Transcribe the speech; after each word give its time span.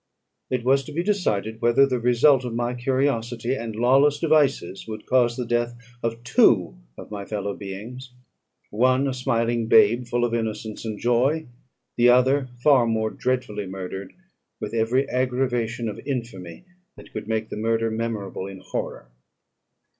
It 0.49 0.63
was 0.63 0.83
to 0.85 0.91
be 0.91 1.03
decided, 1.03 1.61
whether 1.61 1.85
the 1.85 1.99
result 1.99 2.43
of 2.43 2.55
my 2.55 2.73
curiosity 2.73 3.53
and 3.55 3.75
lawless 3.75 4.17
devices 4.17 4.87
would 4.87 5.05
cause 5.05 5.37
the 5.37 5.45
death 5.45 5.75
of 6.01 6.23
two 6.23 6.75
of 6.97 7.11
my 7.11 7.23
fellow 7.23 7.53
beings: 7.55 8.11
one 8.71 9.07
a 9.07 9.13
smiling 9.13 9.67
babe, 9.67 10.07
full 10.07 10.25
of 10.25 10.33
innocence 10.33 10.85
and 10.85 10.97
joy; 10.99 11.45
the 11.97 12.09
other 12.09 12.49
far 12.63 12.87
more 12.87 13.11
dreadfully 13.11 13.67
murdered, 13.67 14.11
with 14.59 14.73
every 14.73 15.07
aggravation 15.07 15.87
of 15.87 15.99
infamy 16.03 16.65
that 16.97 17.13
could 17.13 17.27
make 17.27 17.49
the 17.49 17.55
murder 17.57 17.91
memorable 17.91 18.47
in 18.47 18.57
horror. 18.59 19.11